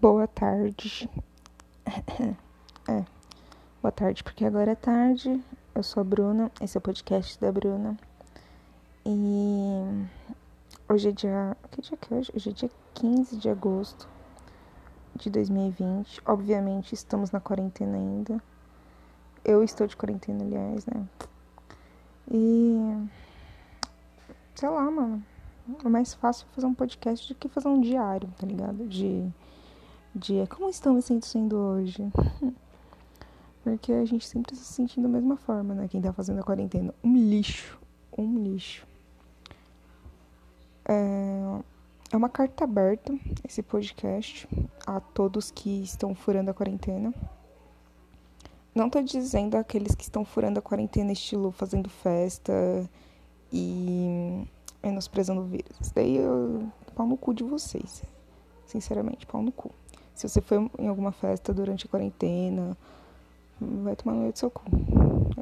[0.00, 1.10] Boa tarde.
[2.88, 3.04] É,
[3.82, 5.44] boa tarde, porque agora é tarde.
[5.74, 7.98] Eu sou a Bruna, esse é o podcast da Bruna.
[9.04, 10.08] E
[10.88, 11.56] hoje é dia.
[11.70, 12.32] Que dia que é hoje?
[12.34, 14.08] Hoje é dia 15 de agosto
[15.14, 16.22] de 2020.
[16.24, 18.42] Obviamente, estamos na quarentena ainda.
[19.44, 21.06] Eu estou de quarentena, aliás, né?
[22.30, 23.06] E.
[24.54, 25.22] Sei lá, mano.
[25.84, 28.88] É mais fácil fazer um podcast do que fazer um diário, tá ligado?
[28.88, 29.30] De
[30.14, 30.46] dia.
[30.46, 32.10] Como estão me sentindo hoje?
[33.62, 35.88] Porque a gente sempre se sentindo da mesma forma, né?
[35.88, 36.94] Quem tá fazendo a quarentena.
[37.04, 37.78] Um lixo.
[38.16, 38.86] Um lixo.
[40.84, 41.60] É,
[42.10, 44.48] é uma carta aberta esse podcast
[44.86, 47.14] a todos que estão furando a quarentena.
[48.74, 52.52] Não tô dizendo aqueles que estão furando a quarentena, estilo fazendo festa
[53.52, 54.46] e
[54.82, 55.90] menosprezando o vírus.
[55.94, 58.02] Daí eu pau no cu de vocês.
[58.64, 59.70] Sinceramente, pau no cu.
[60.20, 62.76] Se você foi em alguma festa durante a quarentena,
[63.58, 64.64] vai tomar no meio do seu cu.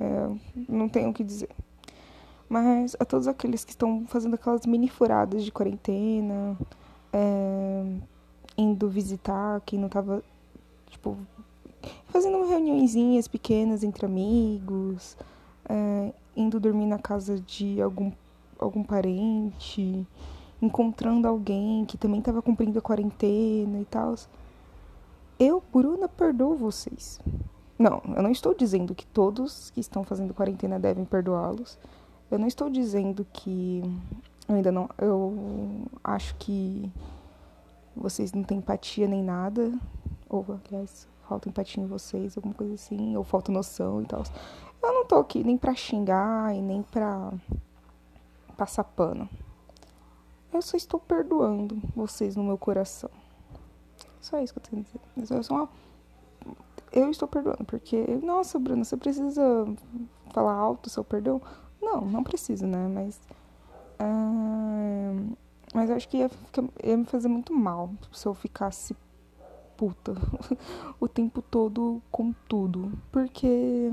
[0.00, 1.50] É, não tenho o que dizer.
[2.48, 6.56] Mas a todos aqueles que estão fazendo aquelas mini furadas de quarentena,
[7.12, 7.92] é,
[8.56, 10.22] indo visitar quem não tava,
[10.88, 11.16] tipo,
[12.06, 15.16] fazendo reuniõezinhas pequenas entre amigos,
[15.68, 18.12] é, indo dormir na casa de algum,
[18.60, 20.06] algum parente,
[20.62, 24.14] encontrando alguém que também estava cumprindo a quarentena e tal.
[25.38, 27.20] Eu, Bruna, perdoo vocês.
[27.78, 31.78] Não, eu não estou dizendo que todos que estão fazendo quarentena devem perdoá-los.
[32.28, 33.80] Eu não estou dizendo que
[34.48, 34.90] eu ainda não.
[34.98, 36.90] Eu acho que
[37.94, 39.72] vocês não têm empatia nem nada.
[40.28, 43.16] Ou, aliás, falta empatia em vocês, alguma coisa assim.
[43.16, 44.24] Ou falta noção e tal.
[44.82, 47.32] Eu não tô aqui nem pra xingar e nem pra
[48.56, 49.28] passar pano.
[50.52, 53.10] Eu só estou perdoando vocês no meu coração.
[54.28, 54.84] Só isso que eu tenho
[55.16, 55.34] a dizer.
[55.36, 55.68] Eu, sou uma...
[56.92, 59.66] eu estou perdoando, porque, nossa, Bruna, você precisa
[60.34, 61.40] falar alto seu perdão?
[61.80, 62.86] Não, não precisa, né?
[62.88, 63.18] Mas.
[63.98, 65.34] Uh...
[65.74, 66.30] Mas eu acho que ia,
[66.84, 68.94] ia me fazer muito mal se eu ficasse
[69.78, 70.12] puta
[71.00, 72.92] o tempo todo com tudo.
[73.10, 73.90] Porque.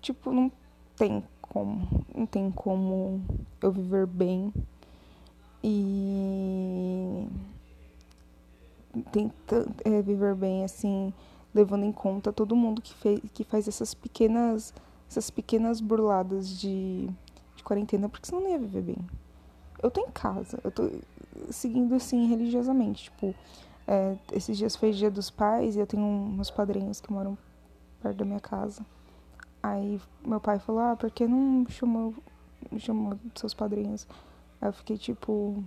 [0.00, 0.50] Tipo, não
[0.96, 2.06] tem como.
[2.14, 3.22] Não tem como
[3.60, 4.50] eu viver bem
[5.66, 7.26] e
[9.14, 11.14] tenta é, viver bem assim,
[11.54, 14.74] levando em conta todo mundo que, fez, que faz essas pequenas
[15.08, 17.08] essas pequenas burladas de,
[17.54, 18.96] de quarentena, porque senão não ia viver bem.
[19.80, 20.90] Eu tô em casa, eu tô
[21.50, 23.32] seguindo assim religiosamente, tipo,
[23.86, 27.38] é, esses dias foi dia dos pais e eu tenho uns padrinhos que moram
[28.02, 28.84] perto da minha casa.
[29.62, 32.14] Aí meu pai falou, ah, por que não chamou,
[32.78, 34.08] chamou seus padrinhos?
[34.60, 35.62] Aí eu fiquei tipo,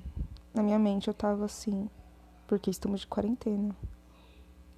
[0.53, 1.89] na minha mente eu tava assim,
[2.47, 3.75] porque estamos de quarentena.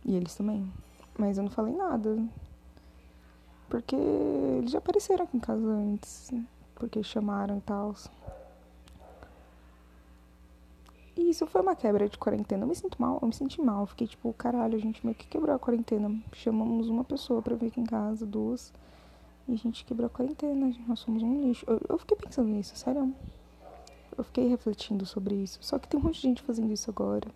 [0.03, 0.71] E eles também.
[1.17, 2.17] Mas eu não falei nada.
[3.69, 6.31] Porque eles já apareceram aqui em casa antes.
[6.75, 7.93] Porque chamaram e tal.
[11.15, 12.63] E isso foi uma quebra de quarentena.
[12.63, 13.85] Eu me sinto mal, eu me senti mal.
[13.85, 16.17] fiquei tipo, caralho, a gente meio que quebrou a quarentena.
[16.33, 18.73] Chamamos uma pessoa pra vir aqui em casa, duas.
[19.47, 20.73] E a gente quebrou a quarentena.
[20.87, 21.65] Nós somos um lixo.
[21.67, 23.13] Eu, eu fiquei pensando nisso, sério.
[24.17, 25.59] Eu fiquei refletindo sobre isso.
[25.61, 27.27] Só que tem um monte de gente fazendo isso agora.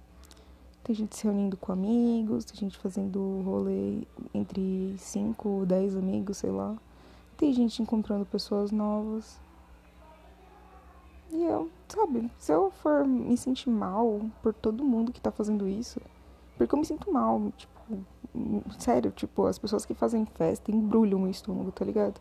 [0.84, 6.52] Tem gente se reunindo com amigos, tem gente fazendo rolê entre 5, 10 amigos, sei
[6.52, 6.76] lá.
[7.38, 9.40] Tem gente encontrando pessoas novas.
[11.32, 15.68] E eu, sabe, se eu for me sentir mal por todo mundo que tá fazendo
[15.68, 16.02] isso,
[16.58, 18.06] porque eu me sinto mal, tipo,
[18.78, 22.20] sério, tipo, as pessoas que fazem festa embrulham meu estômago, tá ligado?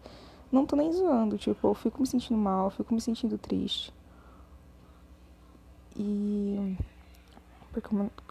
[0.52, 3.92] Não tô nem zoando, tipo, eu fico me sentindo mal, fico me sentindo triste.
[5.96, 6.76] E
[7.72, 7.88] porque,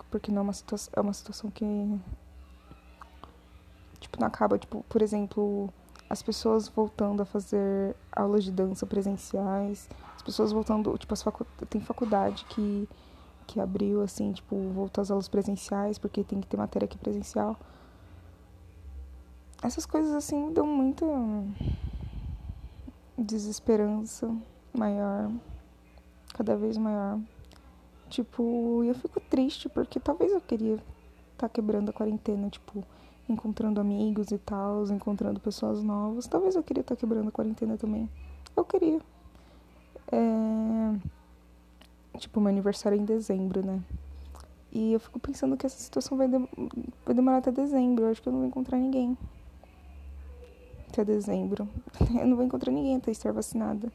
[0.09, 1.65] porque não é uma situação, é uma situação que
[3.99, 5.69] tipo não acaba, tipo, por exemplo,
[6.09, 11.45] as pessoas voltando a fazer aulas de dança presenciais, as pessoas voltando, tipo, as facu
[11.69, 12.87] tem faculdade que
[13.47, 17.57] que abriu assim, tipo, voltou às aulas presenciais porque tem que ter matéria aqui presencial.
[19.61, 21.05] Essas coisas assim dão muita
[23.17, 24.33] desesperança
[24.73, 25.29] maior,
[26.33, 27.19] cada vez maior.
[28.11, 32.83] Tipo, eu fico triste porque talvez eu queria estar tá quebrando a quarentena, tipo,
[33.29, 36.27] encontrando amigos e tal, encontrando pessoas novas.
[36.27, 38.09] Talvez eu queria estar tá quebrando a quarentena também.
[38.53, 38.99] Eu queria.
[40.11, 42.17] É...
[42.17, 43.81] Tipo, meu aniversário é em dezembro, né?
[44.73, 46.37] E eu fico pensando que essa situação vai, de...
[47.05, 48.03] vai demorar até dezembro.
[48.03, 49.17] Eu acho que eu não vou encontrar ninguém.
[50.89, 51.65] Até dezembro.
[52.19, 53.89] Eu não vou encontrar ninguém até estar vacinada.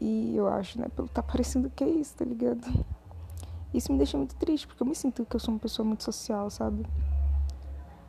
[0.00, 0.88] E eu acho, né?
[1.14, 2.66] Tá parecendo que é isso, tá ligado?
[3.72, 6.02] Isso me deixa muito triste, porque eu me sinto que eu sou uma pessoa muito
[6.02, 6.84] social, sabe?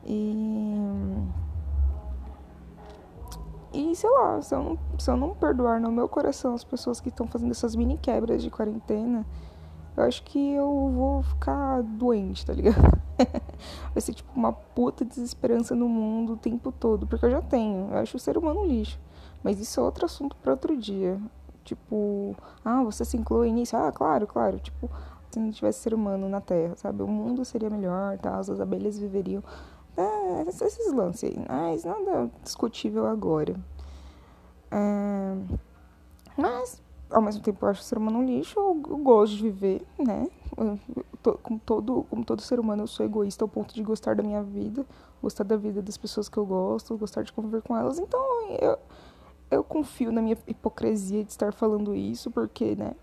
[0.04, 0.74] E.
[3.74, 7.00] E sei lá, se eu, não, se eu não perdoar no meu coração as pessoas
[7.00, 9.24] que estão fazendo essas mini quebras de quarentena,
[9.96, 13.00] eu acho que eu vou ficar doente, tá ligado?
[13.92, 17.88] Vai ser tipo uma puta desesperança no mundo o tempo todo, porque eu já tenho.
[17.90, 18.98] Eu acho o ser humano um lixo.
[19.42, 21.18] Mas isso é outro assunto para outro dia.
[21.64, 22.34] Tipo,
[22.64, 23.76] ah, você se inclui nisso?
[23.76, 24.58] Ah, claro, claro.
[24.58, 24.90] Tipo,
[25.32, 27.02] se não tivesse ser humano na Terra, sabe?
[27.02, 28.38] O mundo seria melhor, tá?
[28.38, 29.42] As abelhas viveriam.
[29.96, 31.44] É, esses lances aí.
[31.48, 33.54] Mas nada discutível agora.
[34.70, 35.36] É,
[36.36, 38.58] mas, ao mesmo tempo, eu acho o ser humano um lixo.
[38.58, 40.28] Eu, eu gosto de viver, né?
[41.42, 44.42] Como, todo, como todo ser humano, eu sou egoísta ao ponto de gostar da minha
[44.42, 44.84] vida,
[45.22, 47.98] gostar da vida das pessoas que eu gosto, gostar de conviver com elas.
[47.98, 48.20] Então,
[48.60, 48.78] eu,
[49.50, 52.94] eu confio na minha hipocrisia de estar falando isso, porque, né?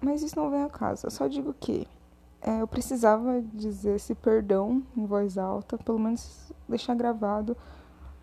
[0.00, 1.06] Mas isso não vem a casa.
[1.06, 1.86] Eu só digo que
[2.40, 7.56] é, eu precisava dizer esse perdão em voz alta, pelo menos deixar gravado,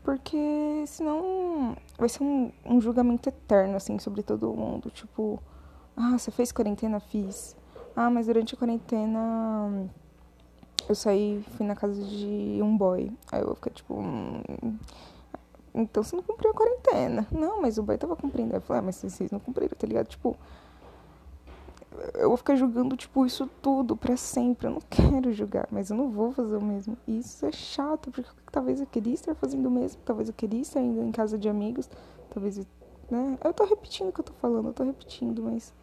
[0.04, 4.90] porque senão vai ser um, um julgamento eterno, assim, sobre todo mundo.
[4.90, 5.42] Tipo,
[5.96, 7.00] ah, você fez quarentena?
[7.00, 7.56] Fiz.
[7.96, 9.90] Ah, mas durante a quarentena
[10.88, 13.12] eu saí, fui na casa de um boy.
[13.32, 13.96] Aí eu vou ficar tipo.
[13.96, 14.42] Hum,
[15.74, 17.28] então você não cumpriu a quarentena.
[17.32, 18.54] Não, mas o boy tava cumprindo.
[18.54, 20.08] Aí eu falei, ah, mas vocês não cumpriram, tá ligado?
[20.08, 20.36] Tipo,
[22.16, 24.68] eu vou ficar julgando, tipo, isso tudo pra sempre.
[24.68, 26.98] Eu não quero julgar, mas eu não vou fazer o mesmo.
[27.08, 30.02] E isso é chato, porque talvez eu queria estar fazendo o mesmo.
[30.04, 31.90] Talvez eu queria estar indo em casa de amigos.
[32.30, 32.58] Talvez,
[33.10, 33.38] né?
[33.44, 35.74] Eu tô repetindo o que eu tô falando, eu tô repetindo, mas.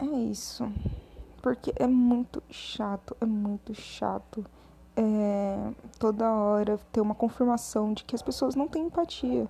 [0.00, 0.70] É isso.
[1.42, 4.44] Porque é muito chato, é muito chato
[4.98, 9.48] é, toda hora ter uma confirmação de que as pessoas não têm empatia.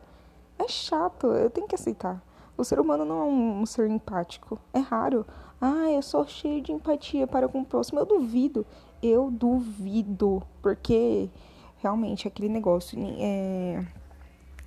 [0.59, 2.23] É chato, eu tenho que aceitar.
[2.59, 4.59] O ser humano não é um, ser empático.
[4.75, 5.25] É raro.
[5.61, 8.01] Ah, eu sou cheio de empatia para com o próximo.
[8.01, 8.67] Eu duvido.
[9.01, 10.43] Eu duvido.
[10.61, 11.31] Porque
[11.77, 12.99] realmente aquele negócio.
[13.21, 13.81] É,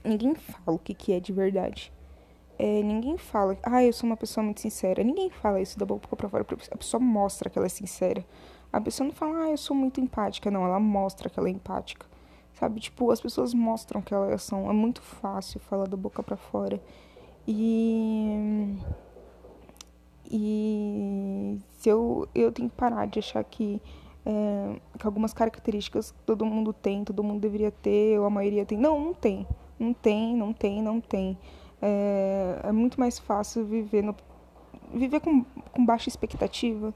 [0.05, 1.91] ninguém fala o que, que é de verdade.
[2.57, 5.03] É, ninguém fala, ah, eu sou uma pessoa muito sincera.
[5.03, 6.45] Ninguém fala isso da boca pra fora.
[6.71, 8.25] A pessoa mostra que ela é sincera.
[8.71, 10.49] A pessoa não fala, ah, eu sou muito empática.
[10.49, 12.05] Não, ela mostra que ela é empática.
[12.53, 12.79] Sabe?
[12.79, 14.69] Tipo, as pessoas mostram que elas são.
[14.69, 16.79] É muito fácil falar da boca para fora.
[17.47, 18.77] E.
[20.29, 21.59] E.
[21.77, 23.81] Se eu, eu tenho que parar de achar que.
[24.23, 28.77] É, que algumas características todo mundo tem, todo mundo deveria ter, ou a maioria tem.
[28.77, 29.47] Não, não tem.
[29.79, 31.37] Não tem, não tem, não tem.
[31.81, 34.15] É, é muito mais fácil viver no,
[34.93, 36.93] viver com, com baixa expectativa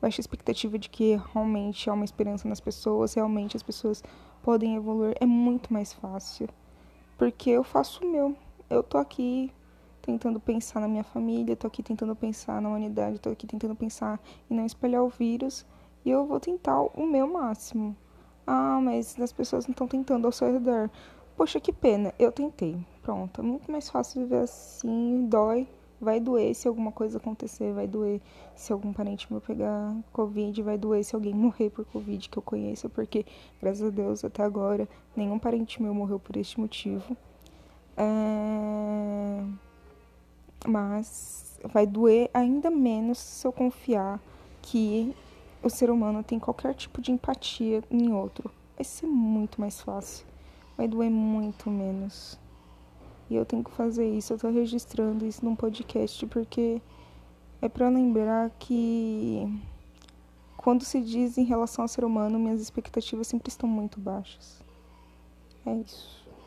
[0.00, 4.02] baixa expectativa de que realmente há uma esperança nas pessoas, realmente as pessoas
[4.42, 6.48] podem evoluir, é muito mais fácil.
[7.16, 8.36] Porque eu faço o meu.
[8.70, 9.52] Eu tô aqui
[10.08, 14.18] tentando pensar na minha família, tô aqui tentando pensar na humanidade, tô aqui tentando pensar
[14.50, 15.66] em não espalhar o vírus
[16.02, 17.94] e eu vou tentar o meu máximo.
[18.46, 20.88] Ah, mas as pessoas não estão tentando ao seu redor.
[21.36, 22.74] Poxa, que pena, eu tentei.
[23.02, 25.68] Pronto, é muito mais fácil viver assim, dói,
[26.00, 28.20] Vai doer se alguma coisa acontecer, vai doer
[28.54, 32.42] se algum parente meu pegar Covid, vai doer se alguém morrer por Covid que eu
[32.42, 33.26] conheça, porque,
[33.60, 37.16] graças a Deus, até agora, nenhum parente meu morreu por este motivo.
[37.96, 39.67] É...
[40.66, 44.20] Mas vai doer ainda menos se eu confiar
[44.62, 45.14] que
[45.62, 48.50] o ser humano tem qualquer tipo de empatia em outro.
[48.76, 50.26] Vai ser muito mais fácil.
[50.76, 52.38] Vai doer muito menos.
[53.30, 56.80] E eu tenho que fazer isso, eu tô registrando isso num podcast porque
[57.60, 59.46] é para lembrar que
[60.56, 64.62] quando se diz em relação ao ser humano, minhas expectativas sempre estão muito baixas.
[65.66, 66.27] É isso.